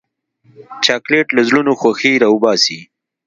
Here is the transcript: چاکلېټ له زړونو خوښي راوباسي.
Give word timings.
چاکلېټ 0.85 1.27
له 1.35 1.41
زړونو 1.47 1.71
خوښي 1.79 2.13
راوباسي. 2.23 2.79